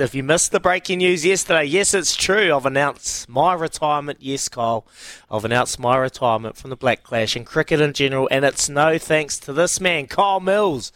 If 0.00 0.14
you 0.14 0.22
missed 0.22 0.50
the 0.50 0.60
breaking 0.60 0.98
news 0.98 1.26
yesterday, 1.26 1.64
yes, 1.64 1.92
it's 1.92 2.16
true. 2.16 2.54
I've 2.54 2.64
announced 2.64 3.28
my 3.28 3.52
retirement. 3.52 4.18
Yes, 4.22 4.48
Kyle. 4.48 4.86
I've 5.30 5.44
announced 5.44 5.78
my 5.78 5.96
retirement 5.98 6.56
from 6.56 6.70
the 6.70 6.76
Black 6.76 7.02
Clash 7.02 7.36
and 7.36 7.44
cricket 7.44 7.80
in 7.80 7.92
general, 7.92 8.26
and 8.30 8.44
it's 8.44 8.68
no 8.68 8.96
thanks 8.96 9.38
to 9.40 9.52
this 9.52 9.78
man, 9.78 10.06
Kyle 10.06 10.40
Mills, 10.40 10.90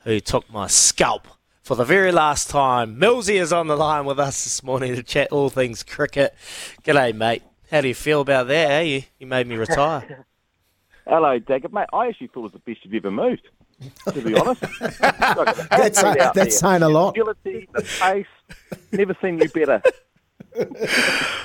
who 0.00 0.20
took 0.20 0.50
my 0.50 0.66
scalp 0.66 1.26
for 1.62 1.74
the 1.74 1.84
very 1.84 2.12
last 2.12 2.50
time. 2.50 2.96
Millsy 2.96 3.40
is 3.40 3.52
on 3.52 3.66
the 3.66 3.76
line 3.76 4.04
with 4.04 4.20
us 4.20 4.44
this 4.44 4.62
morning 4.62 4.94
to 4.94 5.02
chat 5.02 5.32
all 5.32 5.48
things 5.48 5.82
cricket. 5.82 6.34
G'day, 6.82 7.14
mate. 7.14 7.42
How 7.70 7.80
do 7.80 7.88
you 7.88 7.94
feel 7.94 8.20
about 8.20 8.48
that? 8.48 8.70
Eh? 8.70 8.80
You, 8.80 9.02
you 9.20 9.26
made 9.26 9.46
me 9.46 9.56
retire. 9.56 10.26
Hello, 11.06 11.38
Daggett, 11.38 11.72
mate. 11.72 11.86
I 11.92 12.08
actually 12.08 12.26
thought 12.26 12.40
it 12.40 12.42
was 12.42 12.52
the 12.52 12.58
best 12.58 12.84
you've 12.84 12.94
ever 12.94 13.10
moved. 13.10 13.48
To 14.12 14.20
be 14.20 14.34
honest, 14.34 14.60
That's, 15.00 16.02
that's 16.34 16.58
saying 16.58 16.82
a 16.82 16.88
lot. 16.90 17.16
Agility, 17.16 17.66
the 17.72 17.82
pace, 17.98 18.26
never 18.92 19.16
seen 19.22 19.38
you 19.38 19.48
better. 19.48 19.82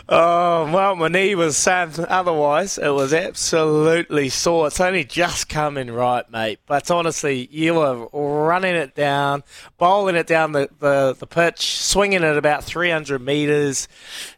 Oh, 0.07 0.69
well, 0.71 0.95
my 0.95 1.07
knee 1.07 1.33
was 1.35 1.57
saying 1.57 1.93
otherwise. 2.09 2.77
It 2.77 2.89
was 2.89 3.13
absolutely 3.13 4.29
sore. 4.29 4.67
It's 4.67 4.79
only 4.79 5.03
just 5.03 5.49
coming 5.49 5.89
right, 5.91 6.29
mate. 6.31 6.59
But 6.67 6.91
honestly, 6.91 7.47
you 7.51 7.75
were 7.75 8.07
running 8.13 8.75
it 8.75 8.93
down, 8.93 9.43
bowling 9.77 10.15
it 10.15 10.27
down 10.27 10.51
the, 10.51 10.69
the, 10.79 11.15
the 11.17 11.25
pitch, 11.25 11.75
swinging 11.77 12.21
it 12.23 12.37
about 12.37 12.63
300 12.63 13.19
metres. 13.19 13.87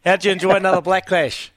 How'd 0.05 0.23
you 0.23 0.31
enjoy 0.31 0.55
another 0.55 0.81
Black 0.81 1.05
Clash? 1.05 1.51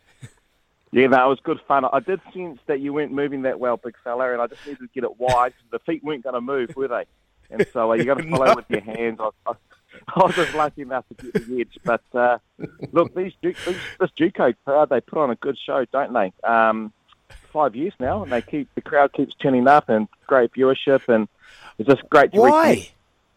Yeah, 0.92 1.06
no, 1.06 1.26
it 1.26 1.28
was 1.28 1.40
good 1.44 1.60
fun. 1.68 1.84
I 1.84 2.00
did 2.00 2.20
sense 2.34 2.58
that 2.66 2.80
you 2.80 2.92
weren't 2.92 3.12
moving 3.12 3.42
that 3.42 3.60
well, 3.60 3.76
big 3.76 3.94
fella, 4.02 4.32
and 4.32 4.42
I 4.42 4.48
just 4.48 4.66
needed 4.66 4.80
to 4.80 4.88
get 4.92 5.04
it 5.04 5.18
wide. 5.20 5.54
The 5.70 5.78
feet 5.80 6.02
weren't 6.02 6.24
going 6.24 6.34
to 6.34 6.40
move, 6.40 6.74
were 6.74 6.88
they? 6.88 7.04
And 7.48 7.64
so 7.72 7.92
uh, 7.92 7.94
you 7.94 8.04
got 8.04 8.18
to 8.18 8.22
follow 8.30 8.46
No. 8.46 8.54
with 8.56 8.64
your 8.68 8.80
hands. 8.80 9.20
I, 9.20 9.28
I, 9.46 9.52
I 10.16 10.26
was 10.26 10.34
just 10.34 10.54
lucky 10.54 10.82
enough 10.82 11.04
to 11.08 11.30
get 11.30 11.46
the 11.46 11.60
edge. 11.60 11.78
But 11.84 12.02
uh, 12.14 12.38
look, 12.92 13.14
these, 13.14 13.32
these 13.42 13.56
this 13.64 14.10
Juco 14.18 14.54
crowd, 14.64 14.88
they 14.88 15.00
put 15.00 15.18
on 15.18 15.30
a 15.30 15.36
good 15.36 15.58
show, 15.58 15.84
don't 15.92 16.12
they? 16.12 16.32
Um, 16.44 16.92
five 17.52 17.76
years 17.76 17.92
now, 18.00 18.22
and 18.22 18.32
they 18.32 18.42
keep 18.42 18.74
the 18.74 18.80
crowd 18.80 19.12
keeps 19.12 19.34
tuning 19.34 19.66
up, 19.68 19.88
and 19.88 20.08
great 20.26 20.52
viewership, 20.52 21.08
and 21.08 21.28
it's 21.78 21.88
just 21.88 22.08
great 22.08 22.32
to 22.32 22.40
Why? 22.40 22.48
reconnect 22.50 22.90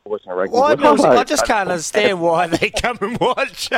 with 0.05 0.25
watching 0.25 0.31
rugby. 0.31 0.53
Why, 0.53 0.73
Well, 0.75 1.17
I 1.17 1.23
just 1.23 1.45
can't 1.47 1.69
understand 1.69 2.21
why 2.21 2.47
they 2.47 2.69
come 2.69 2.97
and 3.01 3.19
watch. 3.19 3.69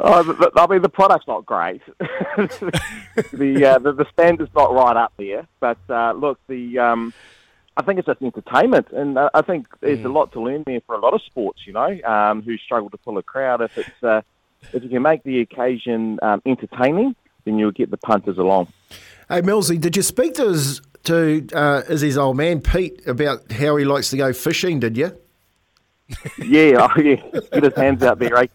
Oh, 0.00 0.22
the, 0.22 0.32
the, 0.32 0.52
I 0.56 0.66
mean, 0.66 0.82
the 0.82 0.88
product's 0.88 1.26
not 1.26 1.44
great. 1.44 1.82
the, 1.98 3.64
uh, 3.64 3.78
the 3.78 3.92
the 3.92 4.06
standard's 4.12 4.52
not 4.54 4.72
right 4.72 4.96
up 4.96 5.12
there. 5.16 5.46
But 5.60 5.78
uh, 5.88 6.12
look, 6.12 6.38
the 6.48 6.78
um, 6.78 7.12
I 7.78 7.82
think 7.82 8.00
it's 8.00 8.06
just 8.06 8.20
entertainment, 8.20 8.88
and 8.90 9.16
I 9.16 9.40
think 9.42 9.68
there's 9.80 10.04
a 10.04 10.08
lot 10.08 10.32
to 10.32 10.40
learn 10.40 10.64
there 10.66 10.80
for 10.80 10.96
a 10.96 10.98
lot 10.98 11.14
of 11.14 11.22
sports. 11.22 11.60
You 11.64 11.74
know, 11.74 11.98
um, 12.04 12.42
who 12.42 12.58
struggle 12.58 12.90
to 12.90 12.98
pull 12.98 13.16
a 13.18 13.22
crowd. 13.22 13.60
If 13.60 13.78
it's 13.78 14.02
uh, 14.02 14.22
if 14.72 14.82
you 14.82 14.88
can 14.88 15.02
make 15.02 15.22
the 15.22 15.40
occasion 15.40 16.18
um, 16.20 16.42
entertaining, 16.44 17.14
then 17.44 17.56
you'll 17.56 17.70
get 17.70 17.92
the 17.92 17.96
punters 17.96 18.36
along. 18.36 18.66
Hey, 19.28 19.42
Millsy, 19.42 19.80
did 19.80 19.96
you 19.96 20.02
speak 20.02 20.34
to 20.34 20.48
his 20.48 20.82
to 21.04 21.46
uh, 21.54 21.82
Izzy's 21.88 22.18
old 22.18 22.36
man 22.36 22.60
Pete 22.60 23.06
about 23.06 23.52
how 23.52 23.76
he 23.76 23.84
likes 23.84 24.10
to 24.10 24.16
go 24.16 24.32
fishing? 24.32 24.80
Did 24.80 24.96
you? 24.96 25.16
Yeah, 26.38 26.88
oh, 26.88 27.00
yeah. 27.00 27.16
Get 27.52 27.64
his 27.64 27.74
hands 27.74 28.02
out 28.02 28.18
there, 28.18 28.30
right? 28.30 28.50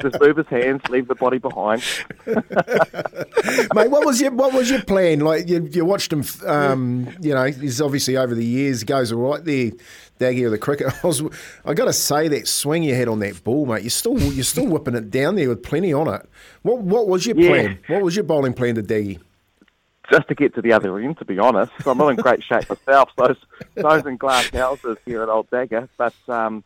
Just 0.00 0.20
move 0.20 0.36
his 0.36 0.48
hands, 0.48 0.82
leave 0.88 1.06
the 1.06 1.14
body 1.14 1.38
behind. 1.38 1.80
Mate, 3.74 3.90
what 3.90 4.04
was 4.04 4.20
your 4.20 4.32
what 4.32 4.52
was 4.52 4.70
your 4.70 4.82
plan? 4.82 5.20
Like 5.20 5.48
you, 5.48 5.68
you 5.70 5.84
watched 5.84 6.12
him, 6.12 6.24
um, 6.46 7.08
you 7.20 7.34
know, 7.34 7.44
he's 7.44 7.80
obviously 7.80 8.16
over 8.16 8.34
the 8.34 8.44
years 8.44 8.84
goes 8.84 9.12
right 9.12 9.44
there, 9.44 9.70
Daggy 10.18 10.44
of 10.46 10.50
the 10.52 10.58
cricket. 10.58 10.92
I 11.04 11.06
was, 11.06 11.22
I 11.64 11.74
got 11.74 11.86
to 11.86 11.92
say 11.92 12.28
that 12.28 12.48
swing 12.48 12.82
you 12.82 12.94
had 12.94 13.08
on 13.08 13.18
that 13.20 13.42
ball, 13.44 13.66
mate. 13.66 13.82
You're 13.82 13.90
still 13.90 14.18
you're 14.18 14.44
still 14.44 14.66
whipping 14.66 14.94
it 14.94 15.10
down 15.10 15.34
there 15.36 15.48
with 15.48 15.62
plenty 15.62 15.92
on 15.92 16.08
it. 16.08 16.28
What 16.62 16.78
what 16.78 17.08
was 17.08 17.26
your 17.26 17.36
Yeah. 17.38 17.48
plan? 17.48 17.78
What 17.88 18.02
was 18.02 18.16
your 18.16 18.24
bowling 18.24 18.54
plan 18.54 18.74
to 18.76 18.82
Daggy? 18.82 19.20
just 20.08 20.28
to 20.28 20.36
get 20.36 20.54
to 20.54 20.62
the 20.62 20.72
other 20.72 21.00
end, 21.00 21.18
to 21.18 21.24
be 21.24 21.36
honest. 21.36 21.72
So 21.82 21.90
I'm 21.90 21.98
not 21.98 22.10
in 22.10 22.16
great 22.16 22.40
shape 22.44 22.68
myself. 22.68 23.10
Those 23.16 23.36
those 23.74 24.06
in 24.06 24.16
glass 24.16 24.48
houses 24.50 24.98
here 25.04 25.20
at 25.24 25.28
Old 25.28 25.50
Dagger. 25.50 25.88
But 25.96 26.14
um, 26.28 26.62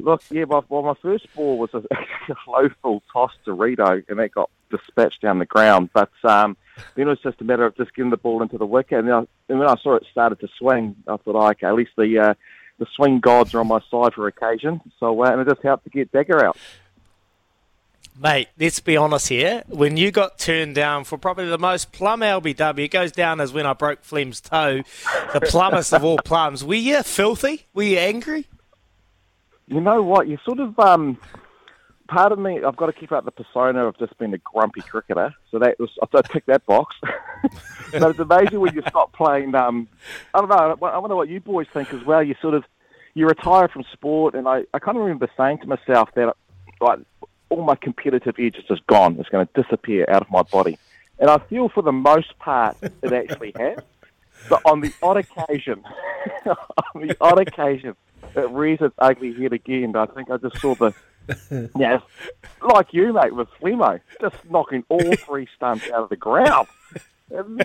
look, 0.00 0.20
yeah, 0.30 0.46
my, 0.46 0.62
well, 0.68 0.82
my 0.82 0.94
first 1.00 1.32
ball 1.36 1.58
was 1.58 1.70
a, 1.74 1.78
a 1.78 2.34
low 2.50 2.68
full 2.82 3.00
toss 3.12 3.30
to 3.44 3.52
Rito, 3.52 4.02
and 4.08 4.18
that 4.18 4.32
got 4.34 4.50
dispatched 4.72 5.22
down 5.22 5.38
the 5.38 5.46
ground. 5.46 5.90
But 5.92 6.10
um, 6.24 6.56
then 6.96 7.06
it 7.06 7.10
was 7.10 7.20
just 7.20 7.40
a 7.40 7.44
matter 7.44 7.64
of 7.64 7.76
just 7.76 7.94
getting 7.94 8.10
the 8.10 8.16
ball 8.16 8.42
into 8.42 8.58
the 8.58 8.66
wicket. 8.66 8.98
And, 8.98 9.12
I, 9.12 9.18
and 9.48 9.58
when 9.58 9.68
I 9.68 9.76
saw 9.76 9.94
it 9.94 10.06
started 10.10 10.40
to 10.40 10.48
swing, 10.58 10.96
I 11.06 11.16
thought, 11.16 11.36
oh, 11.36 11.48
okay, 11.50 11.66
at 11.66 11.74
least 11.74 11.92
the 11.96 12.18
uh, 12.18 12.34
the 12.78 12.86
swing 12.96 13.20
gods 13.20 13.54
are 13.54 13.60
on 13.60 13.68
my 13.68 13.80
side 13.90 14.14
for 14.14 14.26
occasion. 14.26 14.80
So 14.98 15.22
uh, 15.22 15.30
and 15.30 15.40
it 15.40 15.48
just 15.48 15.62
helped 15.62 15.84
to 15.84 15.90
get 15.90 16.10
Dagger 16.10 16.44
out. 16.44 16.56
Mate, 18.18 18.48
let's 18.58 18.80
be 18.80 18.96
honest 18.96 19.28
here. 19.28 19.62
When 19.68 19.96
you 19.96 20.10
got 20.10 20.38
turned 20.38 20.74
down 20.74 21.04
for 21.04 21.16
probably 21.16 21.48
the 21.48 21.58
most 21.58 21.92
plum 21.92 22.20
LBW, 22.20 22.84
it 22.84 22.90
goes 22.90 23.10
down 23.10 23.40
as 23.40 23.54
when 23.54 23.64
I 23.64 23.72
broke 23.72 24.02
Flem's 24.02 24.40
toe, 24.40 24.82
the 25.32 25.40
plumbest 25.40 25.94
of 25.94 26.04
all 26.04 26.18
plums. 26.18 26.62
Were 26.62 26.74
you 26.74 27.02
filthy? 27.02 27.66
Were 27.72 27.84
you 27.84 27.96
angry? 27.96 28.46
You 29.66 29.80
know 29.80 30.02
what? 30.02 30.28
You 30.28 30.38
sort 30.44 30.60
of 30.60 30.78
um, 30.78 31.18
part 32.08 32.32
of 32.32 32.38
me. 32.38 32.62
I've 32.62 32.76
got 32.76 32.86
to 32.86 32.92
keep 32.92 33.12
up 33.12 33.24
the 33.24 33.30
persona 33.30 33.86
of 33.86 33.98
just 33.98 34.16
being 34.18 34.34
a 34.34 34.38
grumpy 34.38 34.80
cricketer. 34.80 35.34
So 35.50 35.58
that 35.58 35.78
was 35.78 35.90
I 36.00 36.22
ticked 36.22 36.46
that 36.46 36.64
box. 36.66 36.94
but 37.92 38.10
it's 38.10 38.18
amazing 38.18 38.60
when 38.60 38.74
you 38.74 38.82
stop 38.88 39.12
playing. 39.12 39.54
Um, 39.54 39.88
I 40.34 40.40
don't 40.40 40.48
know. 40.48 40.86
I 40.86 40.98
wonder 40.98 41.16
what 41.16 41.28
you 41.28 41.40
boys 41.40 41.66
think 41.72 41.92
as 41.92 42.04
well. 42.04 42.22
You 42.22 42.34
sort 42.40 42.54
of 42.54 42.64
you 43.14 43.26
retire 43.26 43.68
from 43.68 43.84
sport, 43.92 44.34
and 44.34 44.48
I, 44.48 44.64
I 44.72 44.78
kind 44.78 44.96
of 44.96 45.04
remember 45.04 45.28
saying 45.36 45.58
to 45.58 45.66
myself 45.66 46.10
that 46.14 46.34
like 46.80 47.00
all 47.48 47.62
my 47.62 47.76
competitive 47.76 48.36
edge 48.38 48.56
is 48.56 48.64
just 48.64 48.86
gone. 48.86 49.16
It's 49.18 49.28
going 49.28 49.46
to 49.46 49.62
disappear 49.62 50.06
out 50.08 50.22
of 50.22 50.30
my 50.30 50.42
body, 50.42 50.78
and 51.18 51.30
I 51.30 51.38
feel 51.38 51.68
for 51.68 51.82
the 51.82 51.92
most 51.92 52.38
part 52.38 52.76
it 52.80 53.12
actually 53.12 53.52
has. 53.58 53.78
But 54.48 54.62
on 54.64 54.80
the 54.80 54.92
odd 55.02 55.18
occasion, 55.18 55.84
on 56.46 57.06
the 57.06 57.16
odd 57.20 57.38
occasion, 57.38 57.94
it 58.34 58.50
rears 58.50 58.80
its 58.80 58.94
ugly 58.98 59.32
head 59.34 59.52
again. 59.52 59.94
I 59.94 60.06
think 60.06 60.30
I 60.30 60.36
just 60.38 60.58
saw 60.60 60.74
the, 60.74 60.94
yeah, 61.78 62.00
like 62.60 62.92
you, 62.92 63.12
mate, 63.12 63.34
with 63.34 63.48
Flemo, 63.60 64.00
just 64.20 64.36
knocking 64.50 64.84
all 64.88 65.14
three 65.16 65.48
stumps 65.56 65.88
out 65.90 66.02
of 66.04 66.08
the 66.08 66.16
ground. 66.16 66.68
And, 67.30 67.64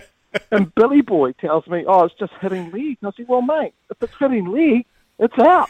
and 0.50 0.74
Billy 0.74 1.00
Boy 1.00 1.32
tells 1.32 1.66
me, 1.66 1.84
oh, 1.86 2.04
it's 2.04 2.14
just 2.18 2.32
hitting 2.40 2.70
leg. 2.70 2.98
And 3.00 3.08
I 3.08 3.10
say, 3.16 3.24
well, 3.28 3.42
mate, 3.42 3.74
if 3.90 4.02
it's 4.02 4.12
hitting 4.18 4.46
leg, 4.46 4.86
it's 5.18 5.38
out. 5.38 5.68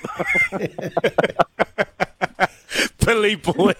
Billy 3.04 3.36
boy, 3.36 3.74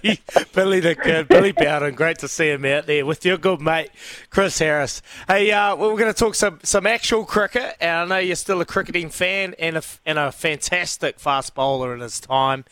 Billy 0.55 0.81
the 0.81 0.95
kid, 0.95 1.29
Billy 1.29 1.53
Bowden. 1.53 1.95
Great 1.95 2.19
to 2.21 2.29
see 2.29 2.49
him 2.49 2.65
out 2.65 2.87
there 2.87 3.05
with 3.05 3.27
your 3.27 3.37
good 3.37 3.61
mate 3.61 3.91
Chris 4.31 4.59
Harris. 4.59 5.03
Hey, 5.27 5.53
uh, 5.53 5.77
well, 5.77 5.91
we're 5.91 5.99
going 5.99 6.13
to 6.13 6.19
talk 6.19 6.35
some 6.35 6.61
some 6.63 6.87
actual 6.87 7.27
cricket, 7.27 7.77
and 7.79 7.91
I 7.91 8.05
know 8.07 8.19
you're 8.19 8.37
still 8.37 8.63
a 8.63 8.65
cricketing 8.65 9.11
fan 9.11 9.55
and 9.59 9.77
a 9.77 9.83
and 10.07 10.19
a 10.19 10.33
fantastic 10.33 11.21
fast 11.21 11.55
bowler 11.55 11.93
in 11.95 12.01
his 12.01 12.21
time. 12.21 12.65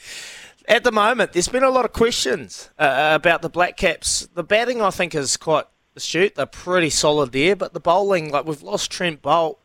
At 0.69 0.83
the 0.83 0.91
moment, 0.91 1.33
there's 1.33 1.49
been 1.49 1.63
a 1.63 1.71
lot 1.71 1.85
of 1.85 1.93
questions 1.93 2.71
uh, 2.79 3.13
about 3.15 3.41
the 3.43 3.49
Black 3.49 3.77
Caps. 3.77 4.29
The 4.35 4.43
batting, 4.43 4.83
I 4.83 4.91
think, 4.91 5.15
is 5.15 5.37
quite 5.37 5.67
astute. 5.95 6.35
They're 6.35 6.47
pretty 6.47 6.91
solid 6.91 7.31
there, 7.33 7.55
but 7.55 7.73
the 7.73 7.81
bowling, 7.81 8.31
like 8.31 8.47
we've 8.47 8.63
lost 8.63 8.91
Trent 8.91 9.23
Boult. 9.23 9.59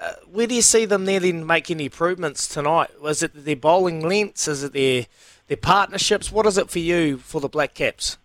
Uh, 0.00 0.12
where 0.32 0.46
do 0.46 0.54
you 0.54 0.62
see 0.62 0.86
them 0.86 1.04
nearly 1.04 1.32
make 1.32 1.70
any 1.70 1.84
improvements 1.84 2.48
tonight? 2.48 3.02
Was 3.02 3.22
it 3.22 3.44
their 3.44 3.56
bowling 3.56 4.00
lengths? 4.00 4.48
Is 4.48 4.62
it 4.62 4.72
their 4.72 5.06
their 5.48 5.58
partnerships? 5.58 6.32
What 6.32 6.46
is 6.46 6.56
it 6.56 6.70
for 6.70 6.78
you 6.78 7.18
for 7.18 7.40
the 7.40 7.48
Black 7.48 7.74
Caps? 7.74 8.16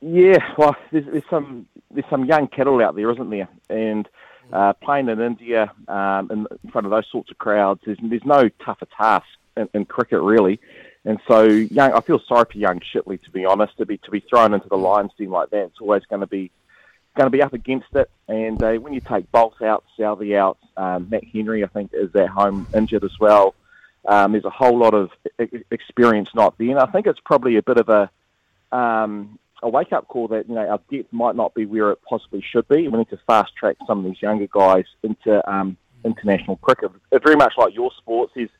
Yeah, 0.00 0.38
well, 0.56 0.76
there's, 0.92 1.06
there's 1.06 1.24
some 1.28 1.66
there's 1.90 2.08
some 2.08 2.26
young 2.26 2.46
cattle 2.46 2.80
out 2.80 2.94
there, 2.94 3.10
isn't 3.10 3.30
there? 3.30 3.48
And 3.68 4.08
uh, 4.52 4.74
playing 4.74 5.08
in 5.08 5.20
India 5.20 5.72
um, 5.88 6.30
in, 6.30 6.46
in 6.62 6.70
front 6.70 6.86
of 6.86 6.92
those 6.92 7.06
sorts 7.10 7.30
of 7.32 7.38
crowds, 7.38 7.80
there's, 7.84 7.98
there's 8.00 8.24
no 8.24 8.48
tougher 8.64 8.86
task 8.96 9.26
in, 9.58 9.68
in 9.74 9.84
cricket 9.84 10.20
really. 10.20 10.60
And 11.04 11.18
so, 11.26 11.44
young, 11.44 11.92
I 11.92 12.00
feel 12.00 12.20
sorry 12.28 12.44
for 12.50 12.58
young 12.58 12.80
Shipley, 12.92 13.18
to 13.18 13.30
be 13.30 13.44
honest. 13.44 13.78
To 13.78 13.86
be 13.86 13.98
to 13.98 14.10
be 14.10 14.20
thrown 14.20 14.52
into 14.52 14.68
the 14.68 14.76
Lions 14.76 15.12
team 15.16 15.30
like 15.30 15.50
that, 15.50 15.64
it's 15.64 15.80
always 15.80 16.02
going 16.04 16.20
to 16.20 16.26
be 16.26 16.50
going 17.16 17.26
to 17.26 17.30
be 17.30 17.42
up 17.42 17.52
against 17.52 17.94
it. 17.94 18.10
And 18.28 18.62
uh, 18.62 18.74
when 18.74 18.92
you 18.92 19.00
take 19.00 19.30
Boult 19.32 19.62
out, 19.62 19.84
Southey 19.98 20.36
out, 20.36 20.58
um, 20.76 21.08
Matt 21.10 21.24
Henry, 21.24 21.64
I 21.64 21.68
think, 21.68 21.92
is 21.94 22.14
at 22.14 22.28
home 22.28 22.66
injured 22.74 23.04
as 23.04 23.18
well. 23.18 23.54
Um, 24.06 24.32
there's 24.32 24.44
a 24.44 24.50
whole 24.50 24.78
lot 24.78 24.94
of 24.94 25.10
experience 25.70 26.30
not 26.34 26.56
there, 26.58 26.70
and 26.70 26.78
I 26.78 26.86
think 26.86 27.06
it's 27.06 27.20
probably 27.24 27.56
a 27.56 27.62
bit 27.62 27.78
of 27.78 27.88
a 27.88 28.10
um, 28.76 29.38
a 29.62 29.68
wake 29.68 29.92
up 29.92 30.08
call 30.08 30.28
that 30.28 30.48
you 30.48 30.54
know 30.54 30.68
our 30.68 30.80
depth 30.90 31.12
might 31.12 31.36
not 31.36 31.54
be 31.54 31.66
where 31.66 31.90
it 31.90 31.98
possibly 32.08 32.42
should 32.42 32.66
be. 32.68 32.88
We 32.88 32.98
need 32.98 33.10
to 33.10 33.18
fast 33.26 33.54
track 33.56 33.76
some 33.86 34.00
of 34.00 34.04
these 34.04 34.22
younger 34.22 34.46
guys 34.46 34.84
into 35.02 35.50
um, 35.50 35.76
international 36.04 36.56
cricket. 36.56 36.90
Very 37.10 37.36
much 37.36 37.54
like 37.56 37.74
your 37.74 37.90
sports. 37.98 38.32
There's 38.34 38.50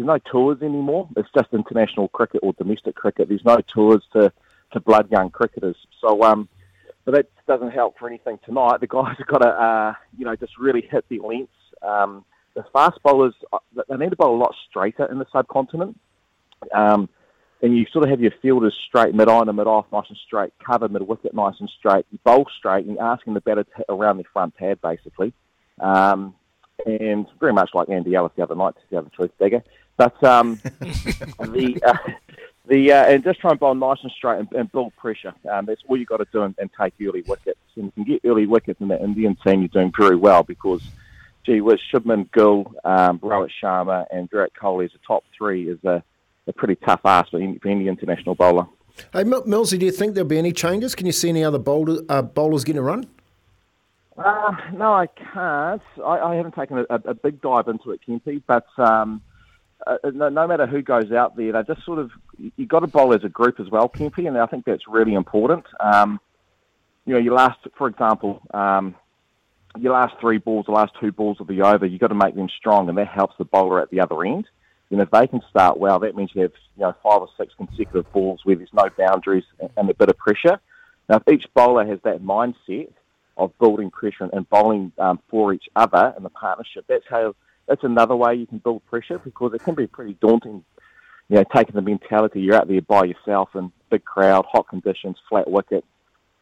there's 0.00 0.06
no 0.06 0.30
tours 0.30 0.62
anymore. 0.62 1.08
It's 1.14 1.28
just 1.34 1.52
international 1.52 2.08
cricket 2.08 2.40
or 2.42 2.54
domestic 2.54 2.94
cricket. 2.94 3.28
There's 3.28 3.44
no 3.44 3.58
tours 3.58 4.02
to, 4.14 4.32
to 4.72 4.80
blood 4.80 5.10
young 5.10 5.28
cricketers. 5.28 5.76
So 6.00 6.22
um, 6.22 6.48
but 7.04 7.14
that 7.14 7.46
doesn't 7.46 7.72
help 7.72 7.98
for 7.98 8.08
anything 8.08 8.38
tonight. 8.44 8.80
The 8.80 8.86
guys 8.86 9.16
have 9.18 9.26
got 9.26 9.38
to 9.42 9.48
uh, 9.48 9.94
you 10.16 10.24
know 10.24 10.34
just 10.36 10.56
really 10.58 10.80
hit 10.80 11.04
the 11.10 11.18
lengths. 11.18 11.52
Um, 11.82 12.24
the 12.54 12.64
fast 12.72 12.98
bowlers 13.02 13.34
uh, 13.52 13.58
they 13.88 13.96
need 13.96 14.10
to 14.10 14.16
bowl 14.16 14.34
a 14.34 14.40
lot 14.40 14.54
straighter 14.70 15.04
in 15.04 15.18
the 15.18 15.26
subcontinent. 15.30 16.00
Um, 16.72 17.10
and 17.62 17.76
you 17.76 17.84
sort 17.92 18.04
of 18.04 18.10
have 18.10 18.22
your 18.22 18.32
fielders 18.40 18.74
straight, 18.88 19.14
mid 19.14 19.28
on 19.28 19.48
and 19.48 19.56
mid 19.56 19.66
off, 19.66 19.84
nice 19.92 20.06
and 20.08 20.16
straight, 20.24 20.54
cover 20.64 20.88
mid 20.88 21.02
wicket, 21.02 21.34
nice 21.34 21.56
and 21.60 21.68
straight. 21.78 22.06
You 22.10 22.18
bowl 22.24 22.46
straight, 22.56 22.86
and 22.86 22.96
you're 22.96 23.04
asking 23.04 23.34
the 23.34 23.42
batter 23.42 23.64
to 23.64 23.76
hit 23.76 23.86
around 23.90 24.16
the 24.16 24.24
front 24.32 24.56
pad, 24.56 24.80
basically. 24.80 25.34
Um, 25.78 26.34
and 26.86 27.26
very 27.38 27.52
much 27.52 27.70
like 27.74 27.88
Andy 27.88 28.14
Ellis 28.14 28.32
the 28.36 28.42
other 28.42 28.54
night, 28.54 28.74
to 28.90 29.02
the 29.02 29.10
truth, 29.10 29.32
Digger. 29.38 29.62
But 30.00 30.24
um, 30.24 30.58
the 30.80 31.78
uh, 31.84 32.12
the 32.66 32.90
uh, 32.90 33.04
and 33.04 33.22
just 33.22 33.38
try 33.38 33.50
and 33.50 33.60
bowl 33.60 33.74
nice 33.74 33.98
and 34.02 34.10
straight 34.10 34.38
and, 34.38 34.50
and 34.52 34.72
build 34.72 34.96
pressure. 34.96 35.34
Um, 35.52 35.66
that's 35.66 35.82
all 35.86 35.98
you 35.98 36.06
got 36.06 36.16
to 36.16 36.26
do 36.32 36.40
and, 36.40 36.54
and, 36.58 36.70
take 36.80 36.94
early 37.02 37.20
wickets. 37.26 37.60
And 37.76 37.84
you 37.84 37.92
can 37.92 38.04
get 38.04 38.22
early 38.24 38.46
wickets 38.46 38.80
in 38.80 38.88
the 38.88 38.98
Indian 38.98 39.36
team, 39.44 39.60
you're 39.60 39.68
doing 39.68 39.92
very 39.94 40.16
well 40.16 40.42
because, 40.42 40.80
gee 41.44 41.60
whiz, 41.60 41.80
Shubman 41.92 42.32
Gill, 42.32 42.72
um, 42.82 43.18
Rohit 43.18 43.50
Sharma, 43.62 44.06
and 44.10 44.30
Virat 44.30 44.52
Kohli 44.58 44.86
as 44.86 44.90
a 44.94 45.06
top 45.06 45.22
three 45.36 45.68
is 45.68 45.84
a 45.84 46.02
a 46.46 46.52
pretty 46.54 46.76
tough 46.76 47.00
ask 47.04 47.30
for 47.30 47.38
any, 47.38 47.58
for 47.58 47.68
any 47.68 47.86
international 47.86 48.34
bowler. 48.34 48.66
Hey, 49.12 49.24
Millsy, 49.24 49.78
do 49.78 49.84
you 49.84 49.92
think 49.92 50.14
there'll 50.14 50.26
be 50.26 50.38
any 50.38 50.52
changes? 50.52 50.94
Can 50.94 51.04
you 51.04 51.12
see 51.12 51.28
any 51.28 51.44
other 51.44 51.58
bowler, 51.58 52.00
uh, 52.08 52.22
bowlers 52.22 52.64
getting 52.64 52.78
a 52.78 52.82
run? 52.82 53.04
Uh, 54.16 54.56
no, 54.72 54.94
I 54.94 55.08
can't. 55.08 55.82
I, 56.02 56.18
I 56.20 56.34
haven't 56.36 56.54
taken 56.54 56.78
a, 56.78 56.84
a, 56.88 57.14
big 57.14 57.42
dive 57.42 57.68
into 57.68 57.90
it, 57.90 58.00
Kempy, 58.06 58.42
but 58.46 58.66
um, 58.78 59.20
uh, 59.86 59.96
no, 60.12 60.28
no, 60.28 60.46
matter 60.46 60.66
who 60.66 60.82
goes 60.82 61.12
out 61.12 61.36
there, 61.36 61.52
they 61.52 61.62
just 61.62 61.84
sort 61.84 61.98
of 61.98 62.10
you 62.38 62.66
got 62.66 62.80
to 62.80 62.86
bowl 62.86 63.14
as 63.14 63.24
a 63.24 63.28
group 63.28 63.60
as 63.60 63.68
well, 63.70 63.88
Kempy, 63.88 64.26
and 64.26 64.36
I 64.36 64.46
think 64.46 64.64
that's 64.64 64.86
really 64.88 65.14
important. 65.14 65.64
Um, 65.78 66.20
you 67.06 67.14
know, 67.14 67.20
your 67.20 67.34
last, 67.34 67.58
for 67.76 67.88
example, 67.88 68.40
um, 68.52 68.94
your 69.78 69.92
last 69.92 70.14
three 70.20 70.38
balls, 70.38 70.66
the 70.66 70.72
last 70.72 70.92
two 71.00 71.12
balls 71.12 71.38
of 71.40 71.46
the 71.46 71.62
over, 71.62 71.86
you've 71.86 72.00
got 72.00 72.08
to 72.08 72.14
make 72.14 72.34
them 72.34 72.48
strong, 72.58 72.88
and 72.88 72.98
that 72.98 73.08
helps 73.08 73.34
the 73.38 73.44
bowler 73.44 73.80
at 73.80 73.90
the 73.90 74.00
other 74.00 74.22
end. 74.24 74.46
And 74.90 75.00
if 75.00 75.10
they 75.10 75.26
can 75.26 75.40
start 75.48 75.78
well, 75.78 76.00
that 76.00 76.16
means 76.16 76.30
you 76.34 76.42
have 76.42 76.52
you 76.76 76.82
know 76.82 76.94
five 77.02 77.20
or 77.20 77.28
six 77.38 77.54
consecutive 77.56 78.10
balls 78.12 78.40
where 78.44 78.56
there's 78.56 78.72
no 78.72 78.88
boundaries 78.98 79.44
and 79.76 79.88
a 79.88 79.94
bit 79.94 80.08
of 80.08 80.18
pressure. 80.18 80.60
Now, 81.08 81.16
if 81.16 81.32
each 81.32 81.46
bowler 81.54 81.86
has 81.86 82.00
that 82.04 82.22
mindset 82.22 82.92
of 83.36 83.56
building 83.58 83.90
pressure 83.90 84.28
and 84.32 84.48
bowling 84.48 84.92
um, 84.98 85.20
for 85.28 85.52
each 85.52 85.68
other 85.76 86.12
in 86.16 86.22
the 86.22 86.30
partnership, 86.30 86.84
that's 86.88 87.04
how 87.08 87.34
that's 87.68 87.84
another 87.84 88.16
way 88.16 88.34
you 88.34 88.46
can 88.46 88.58
build 88.58 88.84
pressure 88.86 89.18
because 89.18 89.52
it 89.54 89.62
can 89.62 89.74
be 89.74 89.86
pretty 89.86 90.14
daunting. 90.20 90.64
You 91.28 91.36
know, 91.36 91.44
taking 91.54 91.76
the 91.76 91.82
mentality 91.82 92.40
you're 92.40 92.56
out 92.56 92.66
there 92.66 92.82
by 92.82 93.04
yourself 93.04 93.50
in 93.54 93.70
big 93.90 94.04
crowd, 94.04 94.44
hot 94.50 94.68
conditions, 94.68 95.16
flat 95.28 95.48
wicket. 95.48 95.84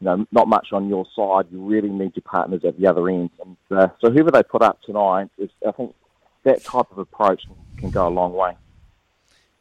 You 0.01 0.05
know, 0.07 0.27
not 0.33 0.49
much 0.49 0.69
on 0.73 0.89
your 0.89 1.07
side. 1.15 1.47
You 1.51 1.61
really 1.67 1.91
need 1.91 2.13
your 2.15 2.23
partners 2.23 2.63
at 2.65 2.79
the 2.79 2.87
other 2.87 3.09
end. 3.09 3.31
And 3.45 3.57
uh, 3.71 3.89
so, 4.01 4.11
whoever 4.11 4.31
they 4.31 4.43
put 4.43 4.63
up 4.63 4.81
tonight 4.83 5.29
is, 5.37 5.51
I 5.67 5.73
think, 5.73 5.95
that 6.45 6.65
type 6.65 6.91
of 6.91 6.99
approach 6.99 7.43
can 7.77 7.91
go 7.91 8.07
a 8.07 8.09
long 8.09 8.33
way. 8.33 8.57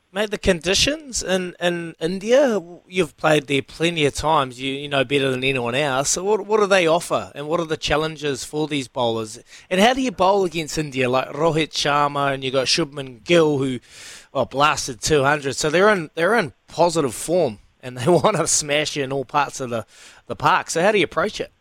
Mate, 0.10 0.32
the 0.32 0.38
conditions 0.38 1.22
in, 1.22 1.54
in 1.60 1.94
India, 2.00 2.62
you've 2.88 3.18
played 3.18 3.48
there 3.48 3.62
plenty 3.62 4.06
of 4.06 4.16
times. 4.16 4.60
You, 4.60 4.72
you 4.72 4.88
know 4.88 5.04
better 5.04 5.30
than 5.30 5.44
anyone 5.44 5.76
else. 5.76 6.12
So, 6.12 6.24
what, 6.24 6.46
what 6.46 6.62
do 6.62 6.66
they 6.66 6.88
offer, 6.88 7.30
and 7.36 7.50
what 7.50 7.60
are 7.60 7.66
the 7.66 7.76
challenges 7.76 8.46
for 8.46 8.70
these 8.70 8.88
bowlers? 8.88 9.38
And 9.70 9.82
how 9.82 9.94
do 9.94 10.02
you 10.02 10.12
bowl 10.12 10.46
against 10.46 10.78
India, 10.78 11.10
like 11.10 11.28
Rohit 11.34 11.72
Sharma, 11.72 12.34
and 12.34 12.42
you've 12.42 12.54
got 12.54 12.68
Shubman 12.68 13.22
Gill, 13.26 13.58
who 13.58 13.82
well, 14.32 14.46
blasted 14.46 15.02
200. 15.02 15.58
So 15.58 15.70
they're 15.70 15.90
in 15.90 16.10
they're 16.16 16.36
in 16.36 16.54
positive 16.70 17.14
form, 17.14 17.60
and 17.84 17.98
they 17.98 18.08
want 18.08 18.38
to 18.38 18.48
smash 18.48 18.96
you 18.96 19.04
in 19.04 19.12
all 19.12 19.26
parts 19.26 19.60
of 19.60 19.72
the, 19.72 19.86
the 20.28 20.38
park. 20.38 20.70
So, 20.70 20.82
how 20.82 20.94
do 20.94 21.00
you 21.00 21.04
approach 21.04 21.42
it? 21.42 21.52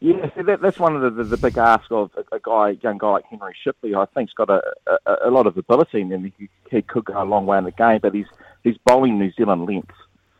Yeah, 0.00 0.28
see, 0.34 0.42
that, 0.42 0.60
that's 0.60 0.78
one 0.78 0.94
of 0.94 1.02
the, 1.02 1.10
the, 1.10 1.24
the 1.24 1.36
big 1.38 1.56
ask 1.56 1.90
of 1.90 2.10
a, 2.16 2.36
a, 2.36 2.38
guy, 2.38 2.76
young 2.82 2.98
guy 2.98 3.12
like 3.12 3.24
Henry 3.30 3.56
Shipley. 3.64 3.94
I 3.94 4.04
think's 4.14 4.34
got 4.34 4.50
a, 4.50 4.60
a, 5.06 5.28
a 5.28 5.30
lot 5.30 5.46
of 5.46 5.56
ability, 5.56 6.02
and 6.02 6.32
he, 6.38 6.48
he 6.70 6.82
could 6.82 7.06
go 7.06 7.22
a 7.22 7.24
long 7.24 7.46
way 7.46 7.56
in 7.56 7.64
the 7.64 7.70
game. 7.70 8.00
But 8.02 8.14
he's 8.14 8.26
he's 8.62 8.76
bowling 8.84 9.18
New 9.18 9.32
Zealand 9.32 9.64
lengths. 9.64 9.94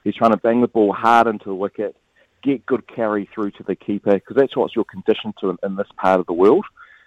He's 0.04 0.14
trying 0.14 0.32
to 0.32 0.36
bang 0.36 0.60
the 0.60 0.68
ball 0.68 0.92
hard 0.92 1.26
into 1.26 1.46
the 1.46 1.54
wicket, 1.54 1.96
get 2.42 2.66
good 2.66 2.86
carry 2.86 3.28
through 3.34 3.52
to 3.52 3.62
the 3.62 3.74
keeper, 3.74 4.12
because 4.12 4.36
that's 4.36 4.56
what 4.56 4.76
you're 4.76 4.84
conditioned 4.84 5.34
to 5.40 5.50
in, 5.50 5.56
in 5.62 5.76
this 5.76 5.88
part 5.96 6.20
of 6.20 6.26
the 6.26 6.34
world. 6.34 6.66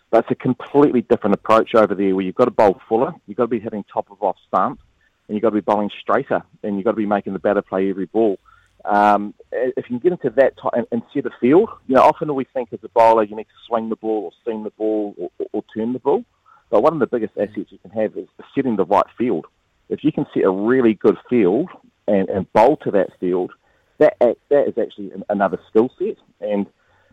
But 0.10 0.24
it's 0.24 0.32
a 0.32 0.36
completely 0.36 1.02
different 1.02 1.36
approach 1.36 1.76
over 1.76 1.94
there, 1.94 2.16
where 2.16 2.26
you've 2.26 2.34
got 2.34 2.46
to 2.46 2.52
bowl 2.52 2.82
fuller, 2.90 3.14
you've 3.28 3.38
got 3.38 3.44
to 3.44 3.48
be 3.48 3.60
hitting 3.60 3.86
top 3.94 4.10
of 4.10 4.24
off 4.24 4.38
stump, 4.48 4.80
and 5.28 5.36
you've 5.36 5.44
got 5.44 5.50
to 5.50 5.56
be 5.56 5.62
bowling 5.62 5.92
straighter, 6.02 6.42
and 6.64 6.78
you've 6.78 6.86
got 6.86 6.92
to 6.92 6.98
be 6.98 7.06
making 7.06 7.34
the 7.34 7.40
batter 7.40 7.62
play 7.62 7.92
every 7.92 8.08
ball. 8.08 8.40
Um, 8.86 9.34
if 9.52 9.90
you 9.90 10.00
can 10.00 10.00
get 10.00 10.12
into 10.14 10.30
that 10.38 10.56
t- 10.58 10.70
and, 10.74 10.88
and 10.92 11.02
set 11.14 11.26
a 11.26 11.32
field, 11.42 11.70
you 11.88 11.96
know, 11.96 12.02
often 12.02 12.34
we 12.34 12.46
think 12.46 12.70
as 12.72 12.80
a 12.84 12.90
bowler 12.90 13.24
you 13.24 13.36
need 13.36 13.44
to 13.44 13.68
swing 13.68 13.90
the 13.90 13.96
ball 13.96 14.26
or 14.26 14.32
seam 14.46 14.64
the 14.64 14.70
ball 14.72 15.16
or, 15.18 15.30
or, 15.40 15.48
or 15.54 15.64
turn 15.76 15.94
the 15.94 16.00
ball. 16.00 16.24
But 16.70 16.84
one 16.84 16.94
of 16.94 17.00
the 17.00 17.08
biggest 17.08 17.34
assets 17.38 17.72
you 17.72 17.80
can 17.80 17.92
have 17.92 18.16
is 18.16 18.28
setting 18.56 18.76
the 18.76 18.86
right 18.86 19.06
field. 19.18 19.48
If 19.90 20.04
you 20.04 20.12
can 20.12 20.26
set 20.34 20.44
a 20.44 20.52
really 20.52 20.94
good 20.94 21.18
field 21.30 21.70
and, 22.08 22.30
and 22.30 22.52
bowl 22.54 22.78
to 22.84 22.92
that 22.92 23.10
field, 23.20 23.52
that 23.98 24.18
that 24.20 24.68
is 24.68 24.78
actually 24.78 25.12
another 25.30 25.60
skill 25.70 25.90
set. 25.98 26.16
And 26.40 26.68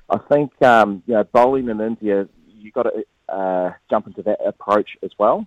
I 0.08 0.18
think 0.30 0.50
um, 0.62 1.02
you 1.06 1.14
know 1.14 1.24
bowling 1.24 1.68
in 1.68 1.80
India, 1.80 2.28
you 2.46 2.70
got 2.70 2.84
to 2.84 3.34
uh, 3.34 3.72
jump 3.90 4.06
into 4.06 4.22
that 4.22 4.38
approach 4.46 4.90
as 5.02 5.10
well. 5.18 5.46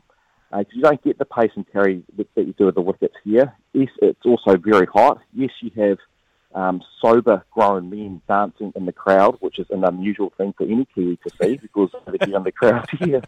Uh, 0.51 0.63
you 0.71 0.81
don't 0.81 1.03
get 1.03 1.17
the 1.17 1.25
pace 1.25 1.51
and 1.55 1.71
carry 1.71 2.03
that, 2.17 2.27
that 2.35 2.47
you 2.47 2.53
do 2.53 2.65
with 2.65 2.75
the 2.75 2.81
wickets 2.81 3.15
here. 3.23 3.53
Yes, 3.73 3.89
it's 4.01 4.25
also 4.25 4.57
very 4.57 4.87
hot. 4.87 5.19
Yes, 5.33 5.51
you 5.61 5.71
have 5.75 5.97
um, 6.55 6.81
sober 7.01 7.43
grown 7.51 7.89
men 7.89 8.21
dancing 8.27 8.73
in 8.75 8.85
the 8.85 8.91
crowd, 8.91 9.37
which 9.39 9.59
is 9.59 9.67
an 9.69 9.83
unusual 9.83 10.33
thing 10.37 10.53
for 10.57 10.63
any 10.63 10.85
Kiwi 10.95 11.17
to 11.17 11.29
see 11.41 11.57
because 11.61 11.89
if 12.07 12.27
you're 12.27 12.37
in 12.37 12.43
the 12.43 12.51
crowd 12.51 12.89
here, 12.99 13.21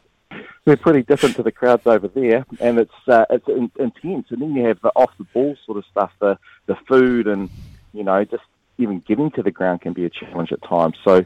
they're 0.65 0.77
pretty 0.77 1.03
different 1.03 1.35
to 1.35 1.43
the 1.43 1.51
crowds 1.51 1.85
over 1.85 2.07
there, 2.07 2.45
and 2.59 2.79
it's 2.79 3.07
uh, 3.07 3.25
it's 3.29 3.47
in, 3.47 3.71
intense. 3.79 4.27
And 4.29 4.41
then 4.41 4.55
you 4.55 4.65
have 4.65 4.81
the 4.81 4.91
off 4.95 5.11
the 5.17 5.25
ball 5.25 5.55
sort 5.65 5.77
of 5.77 5.85
stuff, 5.91 6.11
the 6.19 6.37
the 6.65 6.75
food, 6.87 7.27
and 7.27 7.49
you 7.93 8.03
know 8.03 8.23
just 8.25 8.43
even 8.77 8.99
getting 8.99 9.31
to 9.31 9.43
the 9.43 9.51
ground 9.51 9.81
can 9.81 9.93
be 9.93 10.05
a 10.05 10.09
challenge 10.09 10.51
at 10.51 10.61
times. 10.63 10.95
So 11.03 11.25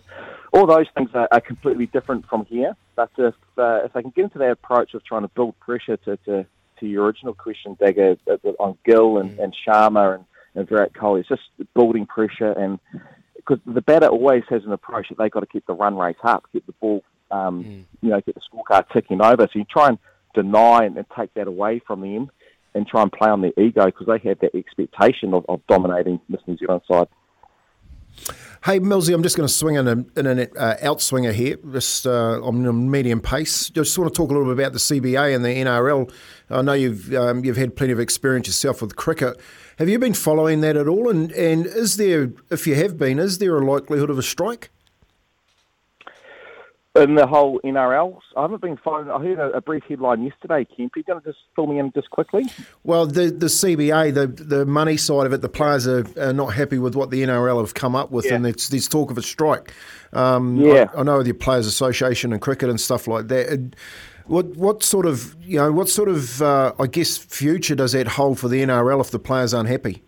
all 0.56 0.66
those 0.66 0.88
things 0.96 1.10
are, 1.14 1.28
are 1.32 1.42
completely 1.42 1.88
different 1.88 2.26
from 2.28 2.46
here. 2.46 2.76
But 2.96 3.12
if 3.18 3.36
uh, 3.58 3.82
if 3.86 3.94
they 3.94 4.02
can 4.02 4.12
get 4.16 4.26
into 4.26 4.40
that 4.40 4.52
approach 4.52 4.94
of 4.94 5.04
trying 5.04 5.24
to 5.24 5.28
build 5.28 5.60
pressure 5.60 5.98
to 5.98 6.18
to, 6.26 6.46
to 6.80 6.86
your 6.88 7.04
original 7.06 7.34
question, 7.34 7.78
Dagger, 7.80 8.16
uh, 8.28 8.38
on 8.60 8.78
Gill 8.86 9.18
and, 9.18 9.32
mm. 9.32 9.44
and 9.44 9.56
Sharma 9.68 10.16
and 10.16 10.26
and 10.56 10.68
Virat 10.70 10.94
Kohli. 10.94 11.20
It's 11.20 11.30
just 11.30 11.42
building 11.74 12.06
pressure, 12.06 12.52
and 12.54 12.80
because 13.36 13.60
the 13.66 13.82
batter 13.82 14.08
always 14.08 14.44
has 14.50 14.64
an 14.64 14.72
approach 14.72 15.10
that 15.10 15.18
they've 15.18 15.30
got 15.30 15.42
to 15.42 15.46
keep 15.46 15.66
the 15.66 15.74
run 15.74 15.98
rate 15.98 16.16
up, 16.24 16.46
get 16.54 16.66
the 16.66 16.72
ball, 16.74 17.04
um, 17.30 17.64
mm. 17.64 17.84
you 18.02 18.10
know, 18.10 18.22
get 18.22 18.36
the 18.36 18.42
scorecard 18.42 18.86
ticking 18.94 19.22
over. 19.22 19.44
So 19.52 19.60
you 19.60 19.66
try 19.66 19.90
and 19.90 20.00
deny 20.34 20.86
and, 20.86 20.96
and 20.98 21.06
take 21.18 21.34
that 21.34 21.48
away 21.48 21.82
from 21.86 22.02
them, 22.02 22.32
and 22.74 22.88
try 22.88 23.02
and 23.02 23.12
play 23.12 23.30
on 23.30 23.42
their 23.42 23.54
ego 23.58 23.86
because 23.86 24.08
they 24.08 24.30
have 24.30 24.40
that 24.40 24.56
expectation 24.56 25.34
of, 25.34 25.46
of 25.50 25.62
dominating 25.68 26.20
this 26.30 26.42
New 26.48 26.58
Zealand 26.58 26.82
side. 26.90 27.08
Hey, 28.66 28.80
Millsy, 28.80 29.14
I'm 29.14 29.22
just 29.22 29.38
going 29.38 29.48
to 29.48 29.54
swing 29.54 29.76
in, 29.76 29.88
a, 29.88 30.20
in 30.20 30.26
an 30.26 30.40
uh, 30.58 30.76
outswinger 30.82 31.32
here, 31.32 31.58
just 31.72 32.08
uh, 32.08 32.42
on 32.42 32.66
a 32.66 32.74
medium 32.74 33.22
pace. 33.22 33.70
Just 33.70 33.96
want 34.00 34.12
to 34.12 34.18
talk 34.18 34.32
a 34.32 34.34
little 34.34 34.48
bit 34.48 34.60
about 34.60 34.74
the 34.74 34.80
CBA 34.80 35.36
and 35.36 35.46
the 35.46 35.50
NRL. 35.50 36.12
I 36.50 36.64
know 36.64 36.74
you've 36.74 37.14
um, 37.14 37.46
you've 37.46 37.58
had 37.58 37.76
plenty 37.76 37.94
of 37.94 38.00
experience 38.00 38.48
yourself 38.48 38.82
with 38.82 38.96
cricket. 38.96 39.40
Have 39.78 39.88
you 39.88 40.00
been 40.00 40.16
following 40.16 40.62
that 40.62 40.78
at 40.78 40.88
all? 40.88 41.10
And 41.10 41.32
and 41.34 41.68
is 41.68 41.98
there, 41.98 42.32
if 42.50 42.66
you 42.66 42.74
have 42.74 42.98
been, 42.98 43.20
is 43.20 43.38
there 43.38 43.56
a 43.56 43.64
likelihood 43.64 44.10
of 44.10 44.18
a 44.18 44.24
strike? 44.24 44.72
In 46.96 47.16
the 47.16 47.28
whole 47.28 47.60
NRL, 47.66 48.20
I 48.38 48.44
haven't 48.44 48.62
been 48.62 48.78
following. 48.78 49.10
I 49.10 49.22
heard 49.22 49.38
a, 49.38 49.58
a 49.58 49.62
brief 49.62 49.84
headline 49.84 50.24
yesterday. 50.24 50.66
Kemp, 50.66 50.94
you 50.96 51.04
going 51.04 51.22
to 51.22 51.26
just 51.26 51.40
fill 51.54 51.68
me 51.68 51.78
in 51.78 51.92
just 51.94 52.10
quickly? 52.10 52.46
Well, 52.86 53.06
the 53.06 53.32
the 53.32 53.48
CBA, 53.48 54.14
the 54.14 54.28
the 54.28 54.66
money 54.66 54.96
side 54.96 55.26
of 55.26 55.34
it, 55.34 55.42
the 55.42 55.50
players 55.50 55.88
are, 55.88 56.06
are 56.18 56.32
not 56.32 56.54
happy 56.54 56.80
with 56.80 56.96
what 56.96 57.12
the 57.12 57.22
NRL 57.24 57.60
have 57.60 57.74
come 57.74 57.96
up 57.98 58.12
with, 58.12 58.26
yeah. 58.26 58.36
and 58.36 58.46
there's, 58.46 58.70
there's 58.70 58.88
talk 58.88 59.12
of 59.12 59.18
a 59.18 59.22
strike. 59.22 59.74
Um, 60.14 60.56
yeah, 60.56 60.90
I, 60.96 61.02
I, 61.02 61.04
know 61.04 61.18
with 61.18 61.28
your 61.28 61.36
Players 61.36 61.68
Association 61.68 62.32
and 62.32 62.42
cricket 62.42 62.70
and 62.70 62.80
stuff 62.80 63.08
like 63.08 63.28
that. 63.28 63.52
It, 63.52 63.76
what 64.28 64.56
what 64.56 64.82
sort 64.82 65.06
of 65.06 65.36
you 65.42 65.58
know 65.58 65.74
what 65.74 65.90
sort 65.90 66.08
of 66.08 66.42
uh, 66.42 66.74
I 66.80 66.88
guess 66.88 67.18
future 67.18 67.76
does 67.76 67.92
that 67.92 68.08
hold 68.08 68.40
for 68.40 68.48
the 68.48 68.64
NRL 68.64 69.02
if 69.02 69.12
the 69.12 69.20
players 69.20 69.54
aren't 69.54 69.70
happy? 69.70 70.04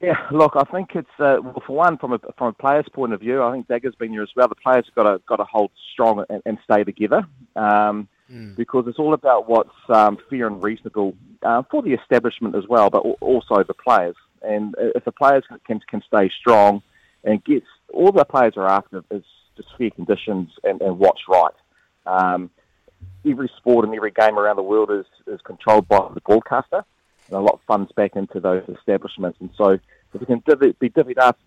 Yeah, 0.00 0.26
look, 0.30 0.52
I 0.56 0.64
think 0.64 0.90
it's 0.94 1.08
uh, 1.18 1.38
well, 1.42 1.62
for 1.66 1.76
one 1.76 1.96
from 1.96 2.12
a 2.12 2.18
from 2.36 2.48
a 2.48 2.52
player's 2.52 2.88
point 2.92 3.12
of 3.12 3.20
view. 3.20 3.42
I 3.42 3.52
think 3.52 3.66
Dagger's 3.66 3.94
been 3.94 4.12
here 4.12 4.22
as 4.22 4.28
well. 4.36 4.48
The 4.48 4.54
players 4.54 4.84
have 4.86 4.94
got 4.94 5.10
to 5.10 5.22
got 5.26 5.36
to 5.36 5.44
hold 5.44 5.70
strong 5.92 6.24
and, 6.28 6.42
and 6.44 6.58
stay 6.64 6.84
together. 6.84 7.26
Um, 7.54 8.08
mm. 8.30 8.56
because 8.56 8.86
it's 8.86 8.98
all 8.98 9.14
about 9.14 9.48
what's 9.48 9.70
um, 9.88 10.18
fair 10.28 10.46
and 10.46 10.62
reasonable 10.62 11.14
uh, 11.42 11.62
for 11.70 11.82
the 11.82 11.92
establishment 11.92 12.54
as 12.54 12.64
well, 12.68 12.90
but 12.90 12.98
also 13.20 13.62
the 13.62 13.74
players. 13.74 14.16
And 14.42 14.74
if 14.78 15.04
the 15.04 15.12
players 15.12 15.44
can, 15.66 15.80
can 15.88 16.02
stay 16.06 16.30
strong 16.40 16.82
and 17.24 17.42
gets 17.44 17.66
all 17.92 18.12
the 18.12 18.24
players 18.24 18.54
are 18.56 18.68
after 18.68 19.02
is 19.10 19.24
just 19.56 19.68
fair 19.78 19.90
conditions 19.90 20.50
and, 20.64 20.80
and 20.82 20.98
what's 20.98 21.22
right. 21.28 21.54
Um, 22.06 22.50
every 23.28 23.50
sport 23.56 23.84
and 23.84 23.94
every 23.94 24.10
game 24.10 24.38
around 24.38 24.56
the 24.56 24.62
world 24.62 24.90
is, 24.90 25.06
is 25.26 25.40
controlled 25.42 25.88
by 25.88 26.08
the 26.14 26.20
broadcaster, 26.20 26.84
and 27.28 27.36
a 27.36 27.40
lot 27.40 27.54
of 27.54 27.60
funds 27.66 27.90
back 27.92 28.16
into 28.16 28.40
those 28.40 28.62
establishments. 28.68 29.38
And 29.40 29.50
so, 29.56 29.78
if 30.14 30.20
we 30.20 30.26
can 30.26 30.42
divvy, 30.46 30.74
be 30.78 30.88
divvied 30.88 31.18
up 31.18 31.38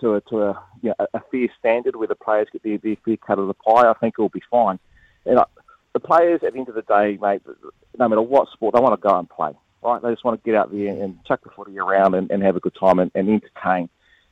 to 0.00 0.14
a, 0.14 0.20
to 0.22 0.42
a, 0.42 0.62
you 0.82 0.92
know, 0.98 1.06
a 1.14 1.20
fair 1.30 1.48
standard 1.58 1.96
where 1.96 2.08
the 2.08 2.14
players 2.14 2.48
get 2.52 2.62
their, 2.62 2.78
their 2.78 2.96
fair 3.04 3.16
cut 3.16 3.38
of 3.38 3.46
the 3.46 3.54
pie, 3.54 3.88
I 3.88 3.94
think 3.94 4.14
it 4.18 4.22
will 4.22 4.28
be 4.28 4.42
fine. 4.50 4.78
And 5.24 5.38
uh, 5.38 5.46
the 5.92 6.00
players, 6.00 6.42
at 6.42 6.52
the 6.52 6.58
end 6.58 6.68
of 6.68 6.74
the 6.74 6.82
day, 6.82 7.18
mate, 7.20 7.42
no 7.98 8.08
matter 8.08 8.20
what 8.22 8.50
sport, 8.52 8.74
they 8.74 8.80
want 8.80 9.00
to 9.00 9.08
go 9.08 9.18
and 9.18 9.30
play, 9.30 9.52
right? 9.82 10.02
They 10.02 10.10
just 10.10 10.24
want 10.24 10.42
to 10.42 10.50
get 10.50 10.58
out 10.58 10.72
there 10.72 10.88
and 10.88 11.18
chuck 11.24 11.42
the 11.44 11.50
footy 11.50 11.78
around 11.78 12.14
and, 12.14 12.30
and 12.30 12.42
have 12.42 12.56
a 12.56 12.60
good 12.60 12.74
time 12.78 12.98
and, 12.98 13.10
and 13.14 13.28
entertain. 13.28 13.88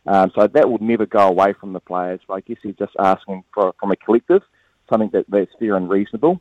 Um, 0.06 0.32
so 0.34 0.46
that 0.48 0.68
will 0.68 0.82
never 0.82 1.06
go 1.06 1.28
away 1.28 1.52
from 1.52 1.72
the 1.72 1.80
players. 1.80 2.20
But 2.26 2.34
I 2.34 2.40
guess 2.40 2.58
he's 2.62 2.74
just 2.76 2.94
asking 2.98 3.44
for 3.54 3.72
from 3.78 3.92
a 3.92 3.96
collective 3.96 4.42
something 4.90 5.10
that, 5.10 5.26
that's 5.28 5.50
fair 5.58 5.76
and 5.76 5.88
reasonable. 5.88 6.40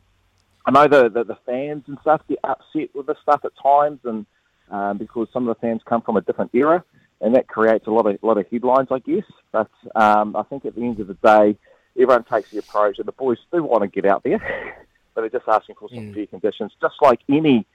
I 0.66 0.70
know 0.70 0.88
the, 0.88 1.08
the, 1.08 1.24
the 1.24 1.38
fans 1.46 1.84
and 1.86 1.98
stuff 2.02 2.22
get 2.28 2.38
upset 2.44 2.94
with 2.94 3.06
this 3.06 3.16
stuff 3.22 3.44
at 3.44 3.52
times, 3.60 4.00
and 4.04 4.26
um, 4.72 4.98
because 4.98 5.28
some 5.32 5.48
of 5.48 5.54
the 5.54 5.60
fans 5.60 5.82
come 5.84 6.02
from 6.02 6.16
a 6.16 6.20
different 6.20 6.50
era, 6.54 6.82
and 7.20 7.34
that 7.36 7.46
creates 7.46 7.86
a 7.86 7.90
lot 7.90 8.06
of 8.06 8.18
a 8.20 8.26
lot 8.26 8.38
of 8.38 8.46
headlines, 8.50 8.88
I 8.90 8.98
guess. 8.98 9.24
But 9.52 9.70
um, 9.94 10.34
I 10.34 10.42
think 10.42 10.64
at 10.64 10.74
the 10.74 10.82
end 10.82 10.98
of 10.98 11.06
the 11.06 11.14
day, 11.14 11.56
everyone 11.94 12.24
takes 12.24 12.50
the 12.50 12.58
approach, 12.58 12.98
and 12.98 13.06
the 13.06 13.12
boys 13.12 13.38
do 13.52 13.62
want 13.62 13.82
to 13.82 13.88
get 13.88 14.04
out 14.04 14.24
there, 14.24 14.38
but 15.14 15.20
they're 15.20 15.30
just 15.40 15.48
asking 15.48 15.76
for 15.76 15.88
some 15.88 15.98
mm. 15.98 16.14
fair 16.14 16.26
conditions, 16.26 16.72
just 16.80 16.96
like 17.00 17.20
any 17.28 17.66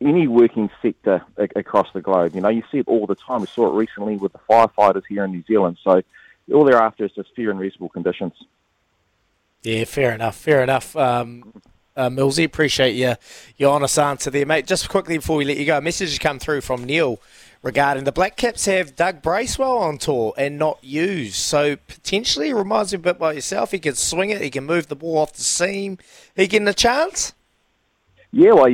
any 0.00 0.26
working 0.26 0.70
sector 0.82 1.24
across 1.56 1.88
the 1.94 2.00
globe. 2.00 2.34
You 2.34 2.40
know, 2.40 2.48
you 2.48 2.62
see 2.70 2.78
it 2.78 2.88
all 2.88 3.06
the 3.06 3.14
time. 3.14 3.40
We 3.40 3.46
saw 3.46 3.72
it 3.72 3.74
recently 3.74 4.16
with 4.16 4.32
the 4.32 4.40
firefighters 4.50 5.02
here 5.08 5.24
in 5.24 5.30
New 5.30 5.44
Zealand. 5.46 5.78
So 5.82 6.02
all 6.52 6.64
they're 6.64 6.82
after 6.82 7.04
is 7.04 7.12
just 7.12 7.34
fair 7.34 7.50
and 7.50 7.58
reasonable 7.58 7.88
conditions. 7.88 8.32
Yeah, 9.62 9.84
fair 9.84 10.12
enough. 10.12 10.36
Fair 10.36 10.62
enough. 10.62 10.94
Um, 10.94 11.54
uh, 11.96 12.08
Millsy, 12.08 12.44
appreciate 12.44 12.92
your, 12.92 13.16
your 13.56 13.72
honest 13.72 13.98
answer 13.98 14.30
there, 14.30 14.46
mate. 14.46 14.66
Just 14.66 14.88
quickly 14.88 15.18
before 15.18 15.36
we 15.36 15.44
let 15.44 15.56
you 15.56 15.66
go, 15.66 15.78
a 15.78 15.80
message 15.80 16.10
has 16.10 16.18
come 16.18 16.38
through 16.38 16.60
from 16.60 16.84
Neil 16.84 17.20
regarding 17.62 18.04
the 18.04 18.12
Black 18.12 18.36
Caps 18.36 18.66
have 18.66 18.94
Doug 18.94 19.22
Bracewell 19.22 19.78
on 19.78 19.98
tour 19.98 20.34
and 20.36 20.58
not 20.58 20.78
used. 20.82 21.36
So 21.36 21.76
potentially 21.76 22.52
reminds 22.52 22.92
me 22.92 22.96
a 22.96 22.98
bit 23.00 23.16
about 23.16 23.34
yourself. 23.34 23.70
He 23.70 23.78
can 23.78 23.94
swing 23.94 24.30
it, 24.30 24.42
he 24.42 24.50
can 24.50 24.64
move 24.64 24.88
the 24.88 24.96
ball 24.96 25.18
off 25.18 25.32
the 25.32 25.42
seam. 25.42 25.98
He 26.36 26.46
getting 26.46 26.68
a 26.68 26.74
chance? 26.74 27.32
Yeah, 28.32 28.52
well, 28.52 28.66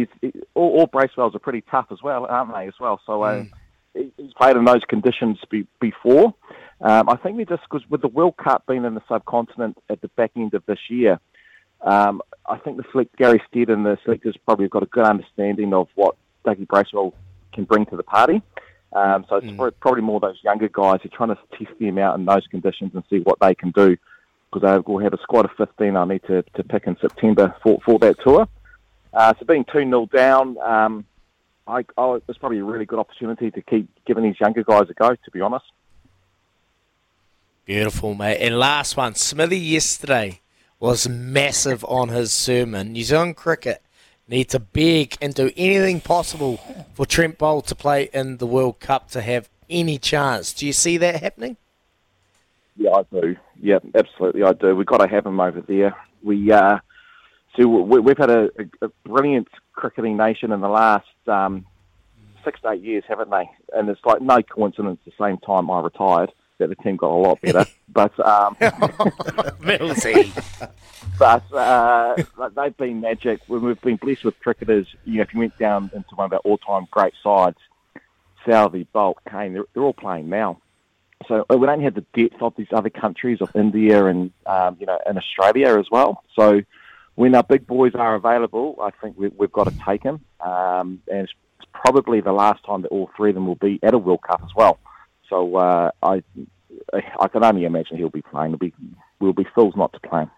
all, 0.55 0.79
all 0.79 0.87
Bracewells 0.87 1.35
are 1.35 1.39
pretty 1.39 1.63
tough 1.71 1.87
as 1.91 1.99
well, 2.03 2.27
aren't 2.27 2.55
they? 2.55 2.67
As 2.67 2.75
well, 2.81 3.01
so 3.05 3.23
uh, 3.23 3.43
mm. 3.43 3.51
he, 3.95 4.11
he's 4.17 4.33
played 4.33 4.57
in 4.57 4.65
those 4.65 4.83
conditions 4.89 5.39
be, 5.51 5.67
before. 5.81 6.35
Um, 6.81 7.11
I 7.11 7.17
think 7.17 7.37
we 7.37 7.45
just 7.45 7.63
because 7.71 7.89
with 7.91 8.01
the 8.01 8.09
World 8.09 8.39
Cup 8.39 8.65
being 8.67 8.87
in 8.87 8.95
the 8.95 9.03
subcontinent 9.07 9.77
at 9.91 10.01
the 10.01 10.09
back 10.09 10.31
end 10.35 10.55
of 10.55 10.65
this 10.65 10.79
year, 10.89 11.21
um, 11.83 12.23
I 12.47 12.59
think 12.59 12.77
the 12.77 12.85
select, 12.91 13.17
Gary 13.17 13.43
Stead 13.49 13.71
and 13.71 13.87
the 13.87 13.99
selectors 14.05 14.37
probably 14.45 14.65
have 14.65 14.73
got 14.73 14.83
a 14.83 14.87
good 14.87 15.05
understanding 15.05 15.73
of 15.73 15.89
what 15.95 16.17
Dougie 16.45 16.67
Bracewell 16.67 17.15
can 17.53 17.65
bring 17.65 17.87
to 17.87 17.97
the 17.97 18.03
party. 18.03 18.43
Um, 18.93 19.25
so 19.29 19.37
it's 19.37 19.47
mm. 19.47 19.73
probably 19.81 20.03
more 20.03 20.19
those 20.19 20.39
younger 20.43 20.69
guys 20.69 21.01
who 21.03 21.09
are 21.09 21.17
trying 21.17 21.29
to 21.29 21.39
test 21.57 21.79
them 21.79 21.99
out 21.99 22.19
in 22.19 22.25
those 22.25 22.47
conditions 22.49 22.91
and 22.95 23.05
see 23.09 23.21
what 23.21 23.39
they 23.41 23.55
can 23.55 23.71
do. 23.71 23.97
Because 24.53 24.69
they 24.69 24.93
will 24.93 24.99
have 24.99 25.15
a 25.15 25.23
squad 25.23 25.45
of 25.45 25.53
15 25.57 25.97
I 25.97 26.05
need 26.07 26.23
to, 26.25 26.43
to 26.43 26.65
pick 26.65 26.89
in 26.89 26.97
September 27.01 27.55
for, 27.63 27.79
for 27.85 28.01
that 28.01 28.17
tour. 28.25 28.49
Uh, 29.13 29.33
so 29.39 29.45
being 29.47 29.65
2 29.73 29.79
0 29.79 30.07
down, 30.13 30.59
um, 30.59 31.05
I, 31.69 31.85
I, 31.97 32.19
it's 32.29 32.39
probably 32.39 32.59
a 32.59 32.65
really 32.65 32.85
good 32.85 32.99
opportunity 32.99 33.53
to 33.53 33.63
keep 33.63 33.89
giving 34.07 34.25
these 34.25 34.41
younger 34.41 34.65
guys 34.65 34.91
a 34.91 34.95
go, 34.95 35.11
to 35.11 35.31
be 35.31 35.41
honest. 35.41 35.67
Beautiful, 37.65 38.15
mate. 38.15 38.39
And 38.39 38.59
last 38.59 38.97
one, 38.97 39.15
Smithy 39.15 39.59
yesterday 39.59 40.41
was 40.81 41.07
massive 41.09 41.85
on 41.85 42.09
his 42.09 42.33
sermon. 42.33 42.93
New 42.93 43.05
Zealand 43.05 43.37
cricket 43.37 43.83
need 44.27 44.49
to 44.49 44.59
beg 44.59 45.17
and 45.21 45.35
do 45.35 45.51
anything 45.57 46.01
possible 46.01 46.57
for 46.95 47.05
Trent 47.05 47.39
Boult 47.39 47.67
to 47.67 47.75
play 47.75 48.09
in 48.15 48.39
the 48.39 48.47
World 48.47 48.81
Cup 48.81 49.11
to 49.11 49.21
have 49.21 49.49
any 49.69 49.99
chance. 49.99 50.53
Do 50.53 50.67
you 50.67 50.73
see 50.73 50.97
that 50.97 51.21
happening? 51.21 51.57
Yeah, 52.77 52.93
I 52.93 53.03
do. 53.13 53.37
Yeah, 53.61 53.79
absolutely, 53.95 54.43
I 54.43 54.55
do. 54.55 54.75
We've 54.75 54.87
got 54.87 54.99
to 54.99 55.09
have 55.09 55.27
him 55.27 55.39
over 55.39 55.61
there. 55.61 55.95
We 56.23 56.51
uh, 56.51 56.79
so 57.57 57.67
we, 57.67 58.11
have 58.11 58.19
had 58.19 58.31
a, 58.31 58.49
a, 58.81 58.89
brilliant 59.05 59.49
cricketing 59.73 60.17
nation 60.17 60.53
in 60.53 60.61
the 60.61 60.69
last 60.69 61.07
um, 61.27 61.67
six 62.45 62.61
to 62.63 62.71
eight 62.71 62.83
years, 62.83 63.05
haven't 63.09 63.31
they? 63.31 63.51
And 63.75 63.89
it's 63.89 64.01
like 64.05 64.23
no 64.23 64.41
coincidence. 64.43 65.01
The 65.05 65.13
same 65.21 65.39
time 65.39 65.71
I 65.71 65.81
retired, 65.81 66.33
that 66.61 66.69
the 66.69 66.77
team 66.77 66.97
got 66.97 67.11
a 67.11 67.15
lot 67.15 67.41
better. 67.41 67.67
but 67.89 68.19
um, 68.21 68.57
but 71.19 71.53
uh, 71.53 72.15
they've 72.55 72.77
been 72.77 73.01
magic. 73.01 73.41
When 73.47 73.63
we've 73.63 73.81
been 73.81 73.97
blessed 73.97 74.25
with 74.25 74.39
cricketers. 74.41 74.87
You 75.05 75.17
know, 75.17 75.23
if 75.23 75.35
you 75.35 75.41
went 75.41 75.59
down 75.59 75.91
into 75.95 76.15
one 76.15 76.27
of 76.27 76.33
our 76.33 76.39
all-time 76.41 76.87
great 76.91 77.15
sides, 77.23 77.59
Southey, 78.49 78.87
Boult, 78.95 79.17
Kane, 79.29 79.55
they're, 79.55 79.65
they're 79.75 79.83
all 79.83 79.93
playing 79.93 80.29
now. 80.29 80.61
So 81.29 81.45
we 81.51 81.67
don't 81.67 81.83
have 81.83 81.95
the 81.95 82.05
depth 82.15 82.41
of 82.41 82.55
these 82.57 82.69
other 82.73 82.89
countries 82.89 83.43
of 83.43 83.55
India 83.55 84.07
and 84.07 84.33
um, 84.47 84.79
you 84.81 84.87
know 84.87 84.99
and 85.05 85.19
Australia 85.19 85.79
as 85.79 85.87
well. 85.91 86.25
So 86.35 86.63
when 87.15 87.35
our 87.35 87.43
big 87.43 87.67
boys 87.67 87.95
are 87.95 88.15
available, 88.15 88.79
I 88.81 88.91
think 88.91 89.19
we, 89.19 89.31
have 89.41 89.53
got 89.53 89.65
to 89.65 89.79
take 89.85 90.03
them. 90.03 90.25
Um, 90.41 91.03
and 91.11 91.25
it's 91.25 91.33
probably 91.73 92.21
the 92.21 92.33
last 92.33 92.65
time 92.65 92.83
that 92.83 92.89
all 92.89 93.11
three 93.17 93.31
of 93.31 93.35
them 93.35 93.47
will 93.47 93.57
be 93.57 93.79
at 93.83 93.95
a 93.95 93.99
World 93.99 94.23
Cup 94.23 94.41
as 94.43 94.55
well. 94.55 94.79
So 95.31 95.57
uh, 95.57 95.91
I, 96.03 96.23
I 96.93 97.29
can 97.29 97.43
only 97.43 97.65
imagine 97.65 97.97
he'll 97.97 98.11
be 98.11 98.21
playing. 98.21 98.51
We'll 98.51 98.59
be, 98.59 98.75
we'll 99.21 99.33
be 99.33 99.47
fools 99.55 99.75
not 99.77 99.93
to 99.95 100.01
play 100.01 100.23
him. 100.23 100.31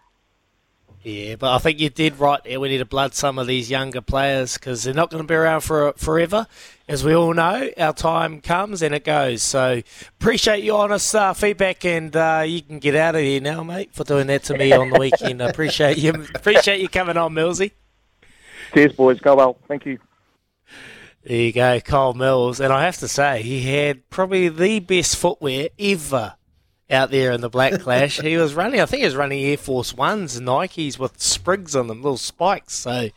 Yeah, 1.03 1.35
but 1.35 1.53
I 1.53 1.57
think 1.57 1.81
you 1.81 1.89
did 1.89 2.17
right 2.17 2.41
there. 2.45 2.61
We 2.61 2.69
need 2.69 2.77
to 2.77 2.85
blood 2.85 3.13
some 3.13 3.37
of 3.37 3.45
these 3.45 3.69
younger 3.69 3.99
players 3.99 4.53
because 4.53 4.83
they're 4.83 4.93
not 4.93 5.09
going 5.09 5.21
to 5.21 5.27
be 5.27 5.35
around 5.35 5.59
for 5.59 5.91
forever. 5.97 6.47
As 6.87 7.03
we 7.03 7.13
all 7.13 7.33
know, 7.33 7.69
our 7.77 7.91
time 7.91 8.39
comes 8.39 8.81
and 8.81 8.95
it 8.95 9.03
goes. 9.03 9.41
So 9.41 9.81
appreciate 10.21 10.63
your 10.63 10.81
honest 10.81 11.13
uh, 11.13 11.33
feedback, 11.33 11.83
and 11.83 12.15
uh, 12.15 12.45
you 12.47 12.61
can 12.61 12.79
get 12.79 12.95
out 12.95 13.15
of 13.15 13.21
here 13.21 13.41
now, 13.41 13.63
mate, 13.63 13.89
for 13.91 14.05
doing 14.05 14.27
that 14.27 14.43
to 14.45 14.57
me 14.57 14.71
on 14.71 14.91
the 14.91 14.99
weekend. 14.99 15.43
I 15.43 15.49
appreciate 15.49 15.97
you. 15.97 16.11
Appreciate 16.35 16.79
you 16.79 16.87
coming 16.87 17.17
on, 17.17 17.33
Millsy. 17.33 17.71
Cheers, 18.73 18.93
boys. 18.93 19.19
Go 19.19 19.35
well. 19.35 19.57
Thank 19.67 19.85
you. 19.85 19.99
There 21.25 21.37
you 21.37 21.53
go, 21.53 21.79
Kyle 21.79 22.13
Mills. 22.13 22.59
And 22.59 22.73
I 22.73 22.83
have 22.83 22.97
to 22.97 23.07
say, 23.07 23.41
he 23.41 23.61
had 23.61 24.09
probably 24.09 24.49
the 24.49 24.79
best 24.79 25.15
footwear 25.15 25.69
ever 25.79 26.35
out 26.89 27.11
there 27.11 27.31
in 27.31 27.41
the 27.41 27.49
Black 27.49 27.79
Clash. 27.79 28.19
he 28.19 28.37
was 28.37 28.53
running, 28.53 28.81
I 28.81 28.85
think 28.85 28.99
he 28.99 29.05
was 29.05 29.15
running 29.15 29.43
Air 29.43 29.57
Force 29.57 29.93
Ones 29.93 30.39
Nikes 30.39 30.99
with 30.99 31.21
sprigs 31.21 31.75
on 31.75 31.87
them, 31.87 32.01
little 32.01 32.17
spikes. 32.17 32.73
So 32.73 33.09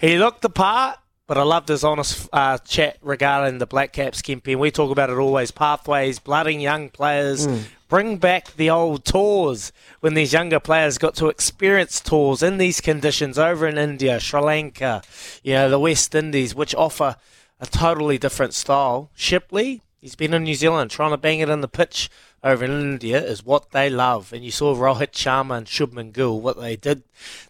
he 0.00 0.18
looked 0.18 0.42
the 0.42 0.50
part. 0.50 0.98
But 1.26 1.38
I 1.38 1.42
loved 1.42 1.70
his 1.70 1.84
honest 1.84 2.28
uh, 2.34 2.58
chat 2.58 2.98
regarding 3.00 3.56
the 3.56 3.66
Black 3.66 3.94
Caps 3.94 4.20
campaign. 4.20 4.58
We 4.58 4.70
talk 4.70 4.90
about 4.90 5.08
it 5.08 5.16
always 5.16 5.50
pathways, 5.50 6.18
blooding 6.18 6.60
young 6.60 6.90
players, 6.90 7.46
mm. 7.46 7.64
Bring 7.94 8.16
back 8.16 8.56
the 8.56 8.68
old 8.68 9.04
tours 9.04 9.70
when 10.00 10.14
these 10.14 10.32
younger 10.32 10.58
players 10.58 10.98
got 10.98 11.14
to 11.14 11.28
experience 11.28 12.00
tours 12.00 12.42
in 12.42 12.58
these 12.58 12.80
conditions 12.80 13.38
over 13.38 13.68
in 13.68 13.78
India, 13.78 14.18
Sri 14.18 14.40
Lanka, 14.40 15.00
you 15.44 15.54
know, 15.54 15.70
the 15.70 15.78
West 15.78 16.12
Indies, 16.12 16.56
which 16.56 16.74
offer 16.74 17.14
a 17.60 17.66
totally 17.66 18.18
different 18.18 18.52
style. 18.52 19.12
Shipley, 19.14 19.80
he's 20.00 20.16
been 20.16 20.34
in 20.34 20.42
New 20.42 20.56
Zealand 20.56 20.90
trying 20.90 21.12
to 21.12 21.16
bang 21.16 21.38
it 21.38 21.48
in 21.48 21.60
the 21.60 21.68
pitch 21.68 22.10
over 22.42 22.64
in 22.64 22.72
India 22.72 23.24
is 23.24 23.44
what 23.44 23.70
they 23.70 23.88
love. 23.88 24.32
And 24.32 24.44
you 24.44 24.50
saw 24.50 24.74
Rohit 24.74 25.12
Sharma 25.12 25.58
and 25.58 25.66
Shubman 25.68 26.12
Gill, 26.12 26.40
what 26.40 26.60
they 26.60 26.74
did 26.74 27.04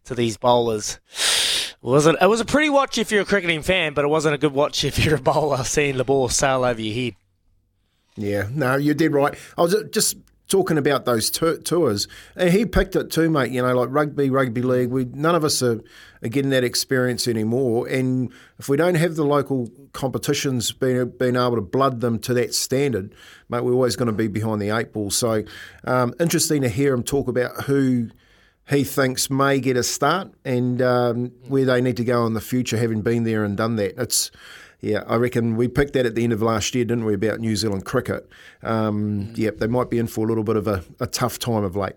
to 0.04 0.14
these 0.14 0.36
bowlers. 0.36 1.00
It 1.10 1.74
wasn't 1.80 2.18
it 2.20 2.28
was 2.28 2.40
a 2.40 2.44
pretty 2.44 2.68
watch 2.68 2.98
if 2.98 3.10
you're 3.10 3.22
a 3.22 3.24
cricketing 3.24 3.62
fan, 3.62 3.94
but 3.94 4.04
it 4.04 4.08
wasn't 4.08 4.34
a 4.34 4.38
good 4.38 4.52
watch 4.52 4.84
if 4.84 5.02
you're 5.02 5.14
a 5.14 5.22
bowler 5.22 5.64
seeing 5.64 5.96
the 5.96 6.04
ball 6.04 6.28
sail 6.28 6.66
over 6.66 6.82
your 6.82 6.94
head. 6.94 7.14
Yeah, 8.16 8.48
no, 8.52 8.76
you 8.76 8.92
did 8.92 9.12
right. 9.12 9.34
I 9.58 9.62
was 9.62 9.74
just 9.90 10.16
talking 10.48 10.76
about 10.76 11.04
those 11.04 11.30
t- 11.30 11.58
tours, 11.58 12.06
and 12.36 12.50
he 12.50 12.66
picked 12.66 12.96
it 12.96 13.10
too, 13.10 13.30
mate. 13.30 13.50
You 13.50 13.62
know, 13.62 13.74
like 13.74 13.88
rugby, 13.90 14.30
rugby 14.30 14.62
league. 14.62 14.90
We 14.90 15.04
none 15.06 15.34
of 15.34 15.44
us 15.44 15.62
are, 15.62 15.80
are, 16.22 16.28
getting 16.28 16.50
that 16.50 16.64
experience 16.64 17.26
anymore, 17.26 17.86
and 17.88 18.32
if 18.58 18.68
we 18.68 18.76
don't 18.76 18.96
have 18.96 19.16
the 19.16 19.24
local 19.24 19.70
competitions 19.92 20.72
being 20.72 21.10
being 21.10 21.36
able 21.36 21.56
to 21.56 21.62
blood 21.62 22.00
them 22.00 22.18
to 22.20 22.34
that 22.34 22.54
standard, 22.54 23.14
mate, 23.48 23.64
we're 23.64 23.72
always 23.72 23.96
going 23.96 24.06
to 24.06 24.12
be 24.12 24.28
behind 24.28 24.60
the 24.60 24.70
eight 24.70 24.92
ball. 24.92 25.10
So, 25.10 25.44
um, 25.84 26.14
interesting 26.20 26.62
to 26.62 26.68
hear 26.68 26.94
him 26.94 27.02
talk 27.02 27.28
about 27.28 27.64
who 27.64 28.10
he 28.68 28.82
thinks 28.82 29.28
may 29.28 29.60
get 29.60 29.76
a 29.76 29.82
start 29.82 30.32
and 30.44 30.80
um, 30.80 31.32
where 31.48 31.66
they 31.66 31.80
need 31.80 31.98
to 31.98 32.04
go 32.04 32.26
in 32.26 32.32
the 32.32 32.40
future, 32.40 32.78
having 32.78 33.02
been 33.02 33.24
there 33.24 33.44
and 33.44 33.56
done 33.56 33.76
that. 33.76 33.94
It's 33.98 34.30
yeah, 34.84 35.04
I 35.06 35.16
reckon 35.16 35.56
we 35.56 35.68
picked 35.68 35.94
that 35.94 36.06
at 36.06 36.14
the 36.14 36.24
end 36.24 36.32
of 36.32 36.42
last 36.42 36.74
year, 36.74 36.84
didn't 36.84 37.04
we, 37.04 37.14
about 37.14 37.40
New 37.40 37.56
Zealand 37.56 37.84
cricket? 37.84 38.28
Um, 38.62 39.28
mm. 39.28 39.38
Yep, 39.38 39.58
they 39.58 39.66
might 39.66 39.90
be 39.90 39.98
in 39.98 40.06
for 40.06 40.24
a 40.24 40.28
little 40.28 40.44
bit 40.44 40.56
of 40.56 40.66
a, 40.66 40.84
a 41.00 41.06
tough 41.06 41.38
time 41.38 41.64
of 41.64 41.74
late. 41.74 41.94